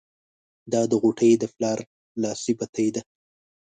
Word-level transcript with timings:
دا 0.71 0.81
د 0.91 0.93
غوټۍ 1.01 1.31
د 1.37 1.43
پلار 1.55 1.79
لاسي 2.21 2.53
بتۍ 2.59 2.87
ده. 2.95 3.01